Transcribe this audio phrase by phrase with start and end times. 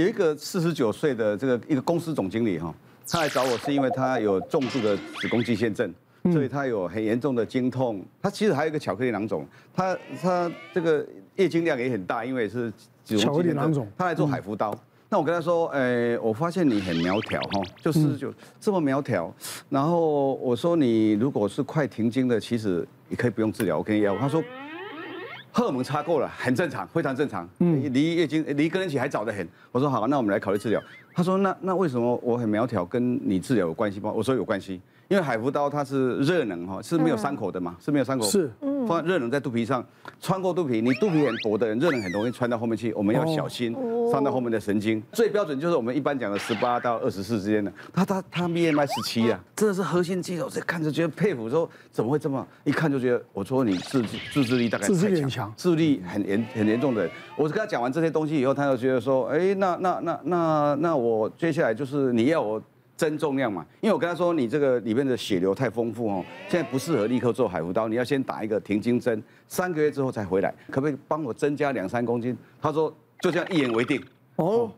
[0.00, 2.74] 有一个四十九岁的这个一个公司总经理哈，
[3.06, 5.92] 他来找我是因为他有重度的子宫肌腺症，
[6.32, 8.02] 所以他有很严重的经痛。
[8.22, 12.70] 他其实还有一个巧克力囊肿，他他这个月经量也很大，因为是
[13.04, 13.86] 子宫肌腺症。
[13.98, 14.72] 他来做海扶刀。
[15.08, 19.34] 那我跟他说，哎，我发现你很苗条哈，就四十九这么苗条。
[19.68, 24.16] 然后我说你如果是快停经的，其实你可以不用治疗，我跟你要。
[24.16, 24.42] 他说。
[25.52, 27.48] 荷尔蒙差够了，很正常，非常正常。
[27.58, 29.46] 嗯，离月经离更年期还早得很。
[29.72, 30.80] 我说好，那我们来考虑治疗。
[31.12, 34.12] 他说那那为什么我很苗条跟你治疗有关系吗？
[34.14, 34.80] 我说有关系。
[35.08, 38.24] 因为海服刀它是热能哈，是没有伤口的嘛，是没有伤口。
[38.24, 39.84] 是嗯，放热能在肚皮上，
[40.20, 43.76] 穿过肚皮，你肚皮很薄的人，热能很容易穿到后面去，我们要小心
[44.12, 45.02] 伤到后面的神经。
[45.10, 54.00] 最标准就是我们一般讲的十八到二十四之间的，他他他 BMI 十七啊，真的是核心肌肉，这看着觉得佩服，说怎么会这么一看就觉得，我说你自
[54.32, 54.94] 自制力大概太
[55.28, 57.10] 强，自制力很严很严重的人。
[57.36, 62.62] 我跟他讲完这些东西以后，他就觉得说，哎，那那那那那我接下来就是你要我。
[63.00, 72.36] 增重量嘛，因为我跟他说，你这个里面的血流太丰富哦，现在不适合立刻做海扶刀，你要先打一个停经针，三个月之后才回来，可不可以帮我增加两三公斤？
[72.60, 74.04] 他说就这样一言为定
[74.36, 74.70] 哦。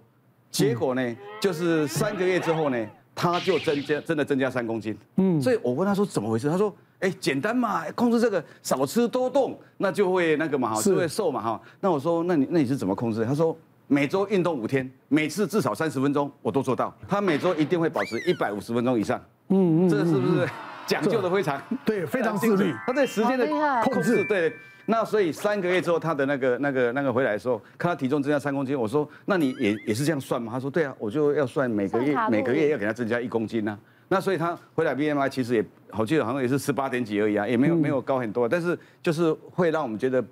[0.52, 4.96] 结果呢，就是三个月之后呢，他就增加真的增加三公斤。
[5.16, 6.48] 嗯，所以我问他说怎么回事？
[6.48, 11.60] 他说哎，简单嘛，控制这个少吃多动，那就会那个嘛哈，就会瘦嘛哈。
[11.80, 13.24] 那我说那你那你是怎么控制？
[13.24, 13.58] 他说。
[13.92, 16.96] 每周运动五天，每次至少三十分钟，我都做到。
[17.06, 19.22] 他每周一定会保持一百五十分钟以上。
[19.48, 20.48] 嗯嗯，这个是不是
[20.86, 21.60] 讲究的非常？
[21.84, 22.72] 对，非常自律。
[22.86, 23.46] 他对时间的
[23.82, 24.50] 控制，对。
[24.86, 30.50] 那所以三个月之后，他的那个那个那个回来的时候，看他体重增加三公斤，我说：那你也也是这样算吗？
[30.54, 33.78] 他说：对啊，我就要算每个月每个月要给他增加一公斤啊。
[34.08, 40.24] 那所以他回来 BMI 其实也，好记得好像也是十八点几而已啊，也没有没有高很多，但是就是会让我们觉得。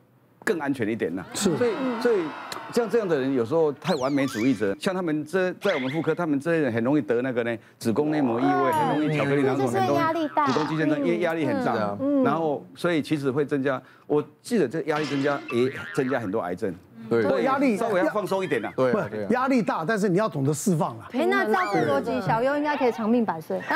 [0.43, 2.17] 更安全一点呢，是，所以所以
[2.73, 16.75] 像这样的人有时候太完美主义者，像他们这在我们妇科，他们这些人很容易得那个呢，子宫内膜异位，很容易巧克力囊肿，很容易子宫肌腺症，因为压力很大，然后所以其实会增加，我记得这压力增加也增加很多癌症，
[17.09, 18.93] 对，压力稍微要放松一点的，对，
[19.31, 21.09] 压力大，但是你要懂得释放啊。
[21.13, 23.61] 哎，那照这个逻辑，小优应该可以长命百岁。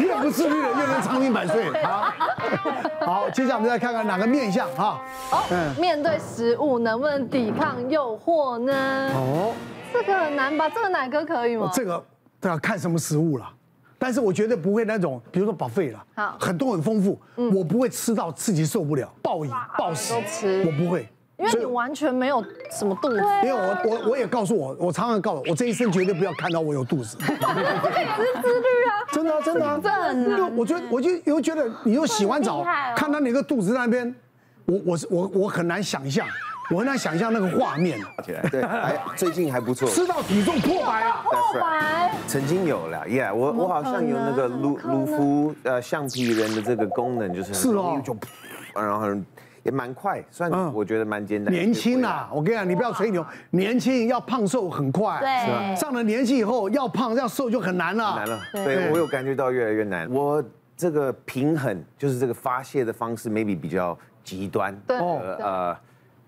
[0.00, 1.70] 越不自律的越能长命百岁。
[1.84, 2.12] 好，
[3.04, 5.00] 好，接下来我们再看看哪个面相哈。
[5.30, 5.42] 哦，
[5.78, 8.72] 面对食物能不能抵抗诱惑呢？
[9.14, 9.52] 哦，
[9.92, 10.68] 这个很难吧？
[10.68, 11.70] 这个奶哥可以吗？
[11.72, 12.02] 这个
[12.40, 13.48] 都要看什么食物了，
[13.98, 17.20] 但是我绝对不会那种，比如说 buffet 了，好，很多很丰富，
[17.54, 20.14] 我不会吃到自己受不了，暴饮暴食，
[20.66, 21.08] 我不会。
[21.38, 27.16] 因为你完全没有什么肚子，因为我我我也告诉我，我常常告诉我，我这一生绝对不要看到我有肚子。
[27.26, 28.81] 自律啊，
[29.12, 30.46] 真的真的啊，真的。
[30.56, 32.64] 我觉得我就又觉得你又洗完澡，
[32.96, 34.14] 看到那个肚子那边，
[34.64, 36.26] 我我是我我很难想象，
[36.70, 38.00] 我很难想象那个画面。
[38.50, 42.10] 对，还最近还不错，吃到体重破百啊，破百。
[42.26, 48.16] 曾经有了，Yeah，我我好像有那个鲁鲁夫呃橡皮人的这个功能，就是是哦，就
[48.74, 49.08] 然后。
[49.62, 51.52] 也蛮快，算我觉得蛮简单。
[51.52, 58.16] 年轻啊，我跟你讲，你不要吹牛，年轻要胖瘦很快，对，上了年纪以后要胖要瘦就很难了。
[58.16, 60.10] 难了，对，我有感觉到越来越难。
[60.10, 60.42] 我
[60.76, 64.76] 这个平衡就是这个发泄的方式，maybe 比较极端。
[64.84, 65.76] 对，呃，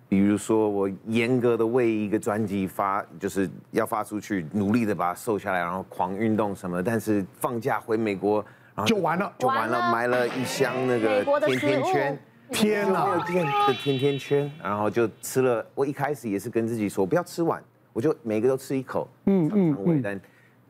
[0.08, 8.44] 比如说我严格的为一个专辑发，就是要发出去，努力的把它瘦下来，然后狂运动什么，但是放假回美国，
[8.76, 12.18] 然后就完了，就完了，买了一箱那个甜甜圈。
[12.50, 13.06] 天哪！
[13.06, 15.66] 没有见的甜甜圈，然后就吃了。
[15.74, 17.62] 我一开始也是跟自己说不要吃完，
[17.92, 20.02] 我就每个都吃一口，嗯嗯嗯。
[20.02, 20.20] 但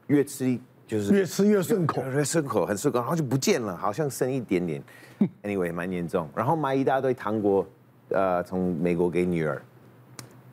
[0.07, 4.83] 越吃就是越吃越顺口，越顺口很顺口，然后就不见了，好像剩一点点。
[5.43, 6.29] Anyway，蛮严重。
[6.35, 7.67] 然后买一大堆糖果，
[8.11, 9.61] 呃，从美国给女儿，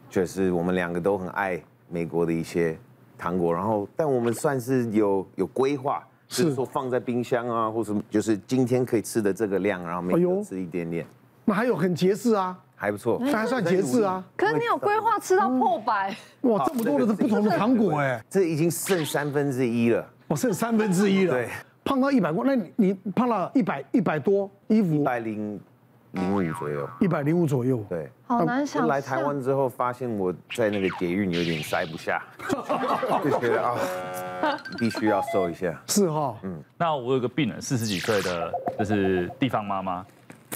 [0.09, 2.77] 就是我们两个都很爱美国的一些
[3.17, 3.53] 糖果。
[3.53, 6.05] 然后，但我们算是有有规划。
[6.31, 11.05] 是说放在冰箱啊，或什么，就是今天可以吃的这个量，然后每天吃一点点。
[11.43, 14.23] 那还有很节制啊，还不错，还算节制啊。
[14.37, 16.15] 可是你有规划吃到破百？
[16.41, 20.07] 哇，这么多的是不同的糖果哎，这已经剩三分之一了。
[20.27, 21.33] 我剩三分之一了。
[21.33, 21.49] 对，
[21.83, 24.95] 胖到一百公，那你胖了一百一百多衣服？
[24.95, 25.59] 一百零。
[26.11, 28.85] 零五左右，一百零五左右，对，好难想。
[28.87, 32.21] 来台湾之后，发现我在那个捷运有点塞不下，
[33.23, 33.77] 就觉得啊，
[34.77, 35.81] 必须要瘦一下。
[35.87, 36.61] 是哈，嗯。
[36.77, 40.05] 那我有个病人，四十几岁的，就是地方妈妈，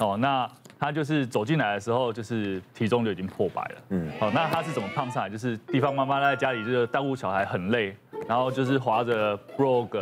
[0.00, 0.46] 哦，那
[0.78, 4.12] 她就是走进来的时候，就是体重就已经破百了，嗯。
[4.20, 5.30] 好，那她是怎么胖上来？
[5.30, 7.96] 就是地方妈妈在家里就是照顾小孩很累，
[8.28, 10.00] 然后就是划着 blog，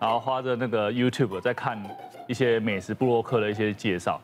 [0.00, 1.78] 然后滑着那个 YouTube 在看
[2.26, 4.18] 一些美食部落客的一些介绍。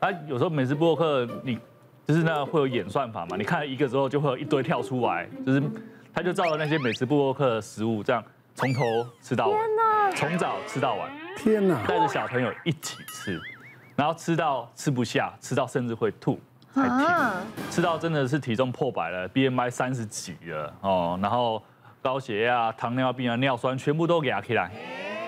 [0.00, 1.58] 他有时候美食部落客，你
[2.06, 5.62] 就是那会有演算法嘛，你看了一个之后就会有一堆跳出来，就是
[6.14, 8.24] 他就照着那些美食部落客的食物这样
[8.54, 8.82] 从头
[9.22, 9.60] 吃到晚，
[10.16, 13.40] 从早吃到晚，天哪，带着小朋友一起吃，
[13.94, 16.40] 然后吃到吃不下，吃到甚至会吐。
[16.72, 21.60] 才停，吃到真的是体重破百了，BMI 三十几了哦，然后
[22.00, 24.70] 高血压、糖尿病啊、尿酸全部都给他起来，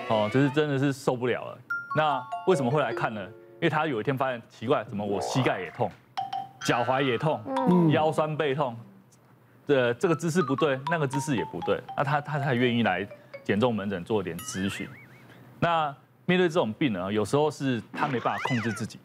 [0.07, 1.57] 哦，就是真的是受不了了。
[1.97, 3.21] 那为什么会来看呢？
[3.63, 5.89] 因为他有一天发现奇怪，怎么我膝盖也痛，
[6.65, 7.41] 脚踝也痛，
[7.91, 8.75] 腰酸背痛，
[9.65, 13.07] 这这个姿势不对，那个姿势也不对，那他他才愿意来
[13.41, 14.85] 减重门诊做点咨询。
[15.61, 15.95] 那
[16.25, 18.99] 面对这种病人，有时候是他没办法控制自己。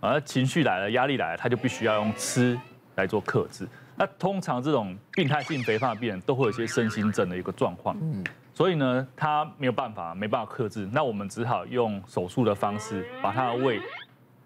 [0.00, 2.58] 而情绪来了，压力来了，他就必须要用吃
[2.96, 3.68] 来做克制。
[3.94, 8.24] 那通常这种病态性肥胖的病人都会有一些身心症的一个状况，嗯，
[8.54, 10.88] 所以呢，他没有办法，没办法克制。
[10.90, 13.78] 那我们只好用手术的方式，把他的胃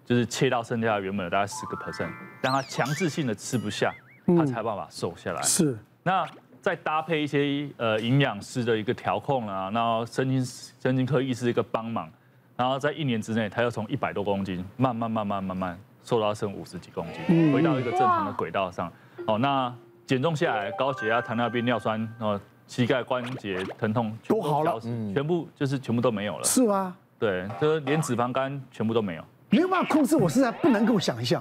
[0.04, 2.10] 就是切到剩下原本的大概十个 percent，
[2.42, 3.92] 让他强制性的吃不下，
[4.26, 5.42] 他才有办法瘦下来。
[5.42, 5.76] 是。
[6.02, 6.26] 那
[6.60, 12.10] 再搭配一些呃营养师的一个调控啊，然后神经神经科医师一个帮忙。
[12.56, 18.92] 然后在一年之内，他又从一百多公斤慢慢慢慢慢慢瘦到剩五十几公斤，回到一个正常的轨道上。
[19.26, 19.74] 哦，那
[20.06, 24.78] 减重下来，高血压、糖尿病、尿酸，然后膝盖关节疼痛都好了，
[25.12, 26.44] 全部就是全部都没有了。
[26.44, 26.96] 是吗？
[27.18, 29.24] 对，就是连脂肪肝全部都没有。
[29.54, 31.40] 没有办法控制，我实在不能够想象。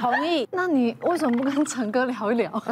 [0.00, 0.48] 同意。
[0.50, 2.50] 那你为什么不跟陈哥聊一聊？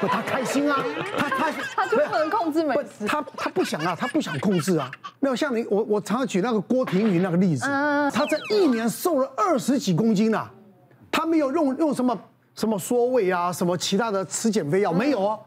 [0.00, 0.84] 不，他开心啊，
[1.16, 4.90] 他他他就不能控制美食，他他不想啊，他不想控制啊。
[5.18, 7.64] 没有像你，我我常常举那个郭婷云那个例子，
[8.12, 10.50] 他在一年瘦了二十几公斤啊，
[11.10, 12.16] 他没有用用什么
[12.54, 15.40] 什么缩胃啊，什么其他的吃减肥药没有哦，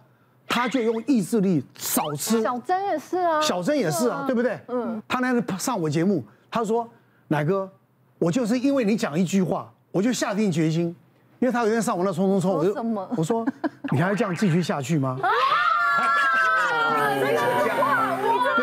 [0.54, 2.42] 他就用意志力少吃。
[2.42, 4.60] 小珍也是啊，小珍也是啊，对不对？
[4.68, 6.88] 嗯，他那天上我节目，他说
[7.30, 7.70] 奶哥，
[8.20, 10.94] 我就是因为你讲一句话，我就下定决心。
[11.40, 12.76] 因为他有一天上我那冲冲冲，我就
[13.16, 13.46] 我说，
[13.92, 15.18] 你还要这样继续下去吗？
[15.24, 15.32] 啊！
[17.18, 17.36] 对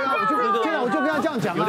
[0.05, 1.67] 啊，我就现在我就跟他这样讲啊。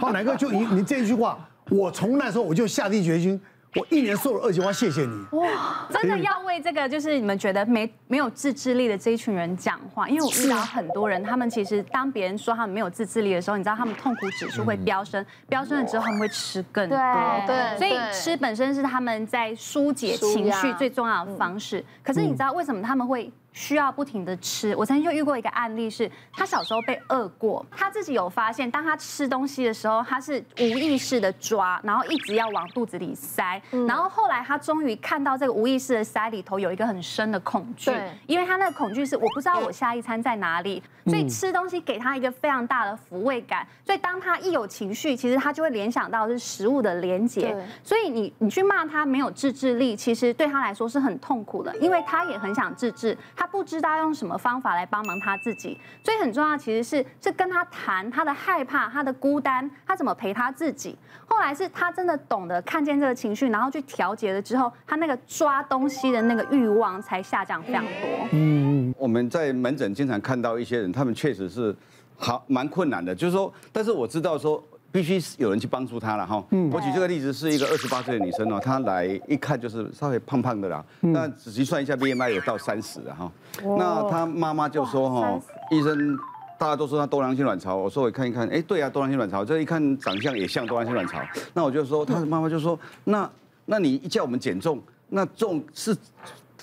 [0.00, 1.36] 好，奶哥就你你这一句话，
[1.68, 3.38] 我从那时候我就下定决心。
[3.74, 5.26] 我一年瘦了二十万谢谢你。
[5.32, 16.98] 哇，真的要为这个就是你们觉得没没有自制力的这一群人讲话，因为我遇到很多人，他们其实当别人说他们没有自制力的时候，你知道他们痛苦指数会飙升，飙升了之后他们会吃更多。
[17.46, 21.84] 对对，所以吃本身是他们在疏解情绪最重要的方式。
[22.02, 23.30] 可是你知道为什么他们会？
[23.52, 24.74] 需要不停的吃。
[24.76, 33.60] 我曾经就遇过一个案例，是他小时候被饿过，他自己有发现，当他吃东西的时候，他是无意识的抓，然后一直要往肚子里塞。
[33.86, 37.90] 然后后来他终于看到这个无意识的塞里头有一个很深的恐惧，
[38.26, 43.66] 因为他那个恐惧是我不知道我下一餐在哪里，所以吃东西给他一个非常大的抚慰感。
[43.84, 47.56] 所以当他一有情绪，其实他就会联想到是食物的连结。
[47.82, 53.48] 所以你你去骂他没有自制力，其实对他来说是很痛苦的，因为他也很想自制，他。
[53.48, 60.96] 不知道用什么方法来帮忙他自己，所以很重要，其实是是跟他谈他的害怕、他的孤单，他怎么陪他自己。
[61.26, 68.28] 后来是他真的懂得看见这个情绪，然后去调节了之后，他那个抓东西的那个欲望才下降非常多。
[68.32, 71.74] 嗯，我们在门诊经常看到一些人，他们确实是
[72.16, 74.62] 好蛮困难的，就是说，但是我知道说。
[74.90, 76.42] 必须有人去帮助她了哈。
[76.50, 80.84] 嗯，我举这个例子是一个二十八岁的女生哦，她来一看就是稍微胖胖的啦。
[81.00, 83.30] 那仔细算一下 BMI 也到三十了哈。
[83.62, 85.40] 那她妈妈就说哈，
[85.70, 86.16] 医生
[86.58, 91.20] 大家都说她多囊性卵巢，我说我看一看，哎，对啊，多囊性卵巢，这一看长相也像多囊性卵巢。
[91.54, 93.30] 那我就说，她的妈妈就说，那
[93.66, 95.96] 那你一叫我们减重，那重是。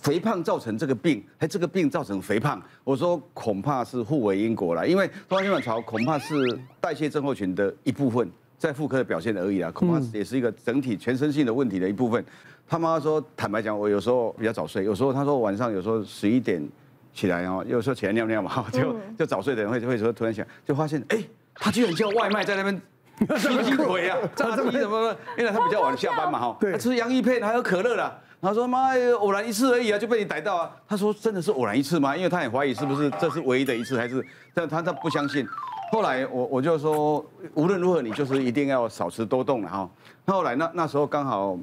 [0.05, 6.35] 肥胖造成这个病，还这个病造成肥胖，我说恐怕是互为因果了，因为多囊性卵巢恐怕是
[6.79, 12.24] 代谢症候群的一部分，在妇科的表现而已啊，恐怕也是一个整体全身性的问题的一部分。
[12.69, 16.63] 他妈妈说，坦白讲，我有时候比较早睡，有时候他说晚上有时候十一点
[17.12, 21.17] 起来哦，有时候起来尿尿嘛，就就早睡的人会会说突然想，就发现哎，
[21.55, 22.79] 他居然叫外卖在那边，
[23.39, 24.19] 什么鬼啊？
[24.35, 25.17] 炸鸡什么？
[25.35, 28.15] 因为他比较晚下班嘛哈，他吃洋芋片还有可乐啦。
[28.42, 32.15] 他说：“妈，偶然一次而已啊，就被你逮到啊。”他说：“真的是偶然一次吗？
[32.15, 34.24] 因为他很怀疑是不是这是唯一的一次，还是
[34.54, 35.48] 但他他不相信。
[35.92, 39.89] 后来我我就说，无论如何你就是一定要少吃多动了哈。
[40.27, 41.58] 后来那那时候刚好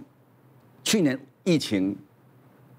[0.82, 1.96] 去年疫情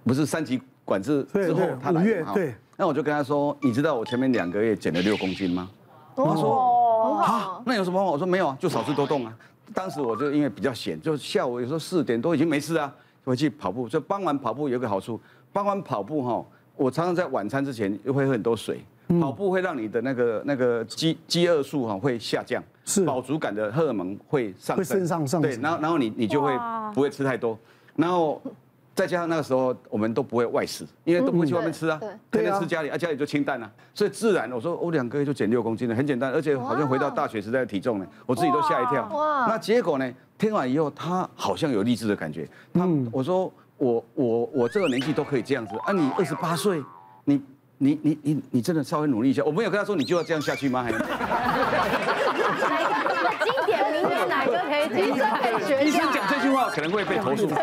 [0.03, 2.55] 不是三级管制之后他来嘛，对。
[2.75, 5.69] 那我就跟他说：你知道我前面两个月减了六公斤吗？
[6.15, 8.11] 他说：好，那有什么方法？
[8.11, 9.33] 我说没有啊，就少吃多动啊。
[9.73, 12.93] 当时我就因为比较闲，就下午有时候四点多已经没事啊。
[13.23, 15.19] 回去跑步，就傍晚跑步有个好处，
[15.51, 18.81] 傍晚跑步哈，我常常在晚餐之前又会喝很多水，
[19.21, 23.03] 跑步会让你的那个那个饥饥饿素哈会下降，是。
[23.05, 26.51] 饱足感的荷尔蒙会上升，会升上上对，然后然后你你就会
[26.93, 27.57] 不会吃太多，
[27.95, 28.41] 然后
[28.93, 31.99] 再加上那个时候我们都不会外食，因为都不会去外面吃啊，
[32.29, 39.07] 天天吃家里啊，家里就清淡啊，所以自然我说我两个月就减六公斤了，很简单，而且好像回到大学时代的体重呢，我自己都吓一跳。
[39.13, 40.13] 哇，那结果呢？
[40.43, 42.45] 听完以后，他好像有励志的感觉。
[42.73, 46.83] 他我说我我我这个年纪都可以这样子啊，你二十八岁，
[47.23, 47.41] 你。
[47.79, 50.83] 你你你你真的稍微努力一下，我没有跟他说你就要这样下去吗？
[50.83, 50.91] 还
[53.43, 55.83] 经典名言哪个可以医生可以学？
[55.83, 57.57] 医生讲这句话可能会被投诉，因为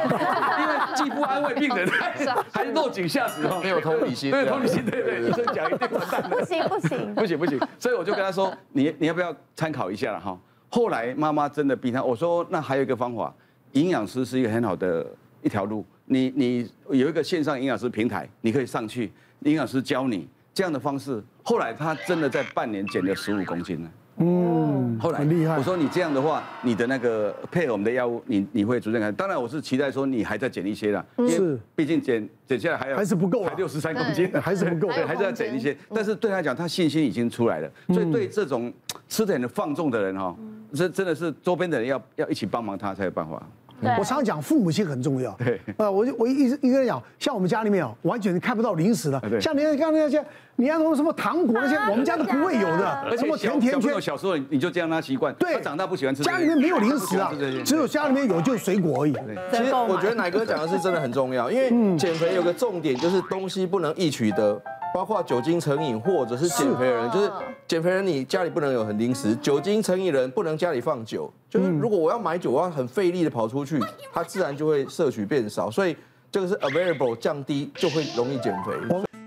[0.95, 1.89] 既不安慰病人，
[2.53, 6.23] 还落井下石，没有同理心，没有同理心，对对，医生讲一定完蛋。
[6.29, 10.37] 不行不行不行不行，所以我就跟他说，你你要不要参考一下了哈？
[10.71, 13.35] 后来妈妈真的逼他，我说那还有一个方法，
[13.73, 15.05] 营养师是一个很好的
[15.43, 19.11] 一条路，你你有一个线上营养师平台，你可以上去。
[19.41, 23.91] 营养师教你这样的方式，后来他真的在半年减了十五公斤了。
[24.23, 25.57] 嗯，后来很厉害。
[25.57, 29.11] 我说你这样的话，你的那个配合我们的药物，你你会逐渐改。
[29.11, 35.75] 当然我是期待说你还在减一些啦，是，毕竟减减下来还有还是不够，还六十三公斤，还是不够， 对，还是要减一些。
[35.95, 37.71] 但是对他来讲，他信心已经出来了。
[37.89, 38.71] 所以对这种
[39.09, 40.37] 吃的很放纵的人哈，
[40.75, 43.43] 这真的是周边的人要要一起帮忙他才有办法。
[43.83, 45.33] 我常常讲父母亲很重要。
[45.39, 49.41] 对，呃，我就我一直一个人讲，像我们家里面哦，完全看不到零食的。
[49.41, 50.23] 像你刚才那些，
[50.57, 53.17] 你要说什么糖果那些，我们家都不会有的。
[53.17, 53.99] 什么甜甜圈？
[53.99, 55.33] 小时候你就这样让他习惯。
[55.37, 56.23] 对，他长大不喜欢吃。
[56.23, 57.33] 家里面没有零食啊，
[57.65, 59.15] 只有家里面有就是水果而已。
[59.51, 64.61] 其实我觉得奶哥讲的是真的很重要，因为减肥有个重点就是东西不能易取得。
[64.93, 67.31] 包括酒精成瘾或者是减肥的人，就是
[67.69, 71.33] 减肥人，你家里不能有很零食；酒精成瘾人不能家里放酒。
[71.49, 73.79] 就是如果我要买酒，我要很费力的跑出去，
[74.13, 75.71] 它自然就会摄取变少。
[75.71, 75.97] 所以
[76.31, 78.73] 这个是 available 降低，就会容易减肥。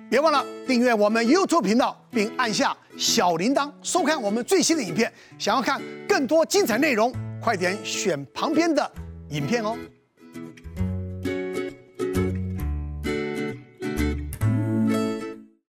[0.10, 5.12] 别忘了订阅我们 YouTube 频道，并按下小铃铛，收看我们最新的影片。
[5.40, 8.92] 想要看更多精彩内容，快点选旁边的
[9.30, 9.76] 影片哦。